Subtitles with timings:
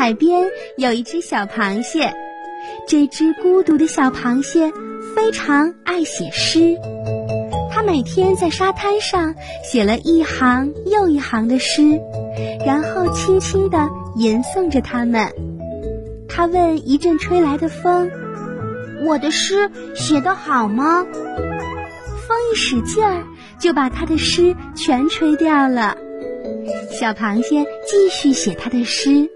[0.00, 0.48] 海边
[0.78, 2.10] 有一只小螃蟹，
[2.88, 4.72] 这只孤独的小螃蟹
[5.14, 6.74] 非常爱写诗。
[7.70, 12.00] 它每天在沙滩上写了一行又一行的诗，
[12.64, 15.30] 然后轻轻地吟诵着它们。
[16.26, 18.10] 他问一阵吹来的风
[19.04, 21.04] ：“我的诗写得好吗？”
[22.26, 23.22] 风一使劲儿，
[23.60, 25.94] 就把他的诗全吹掉了。
[26.90, 29.28] 小螃蟹继续写他的诗。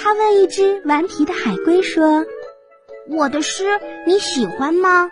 [0.00, 2.24] 他问一只顽皮的海龟说
[3.10, 3.64] ：“我的诗
[4.06, 5.10] 你喜欢吗？”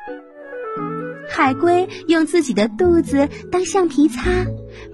[1.29, 4.31] 海龟用自己的肚子当橡皮擦，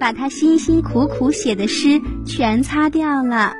[0.00, 3.52] 把它辛辛苦苦写的诗全擦掉了。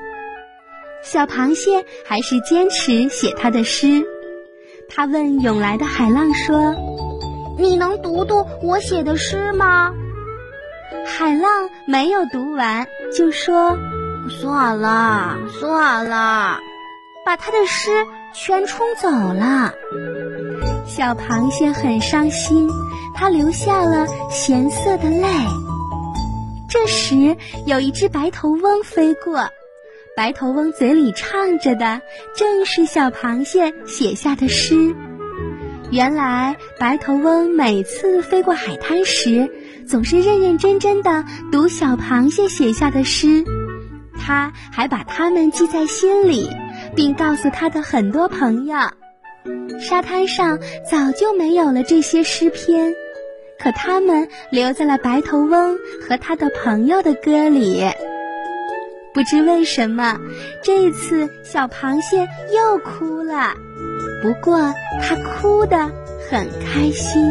[1.02, 4.02] 小螃蟹还是坚持写他的诗。
[4.88, 6.74] 他问涌来的海浪说
[7.58, 9.92] ：“你能读读我写的诗吗？”
[11.04, 13.76] 海浪没有读完，就说
[14.28, 16.58] ：“算了，算了，
[17.24, 19.72] 把他的诗全冲走了。”
[20.86, 22.68] 小螃蟹很伤心，
[23.14, 25.28] 它流下了咸涩的泪。
[26.68, 29.48] 这时，有一只白头翁飞过，
[30.16, 32.00] 白头翁嘴里唱着的
[32.36, 34.94] 正是小螃蟹写下的诗。
[35.90, 39.50] 原来，白头翁每次飞过海滩时，
[39.86, 43.44] 总是认认真真的读小螃蟹写下的诗，
[44.32, 46.48] 他还把它们记在心里，
[46.96, 48.78] 并告诉他的很多朋友。
[49.78, 50.58] 沙滩上
[50.90, 52.94] 早就没有了这些诗篇，
[53.62, 55.76] 可他们留在了白头翁
[56.08, 57.84] 和他的朋友的歌里。
[59.12, 60.18] 不知为什么，
[60.62, 63.52] 这次小螃蟹又哭了。
[64.22, 64.72] 不过，
[65.02, 65.76] 它哭得
[66.30, 67.22] 很开心。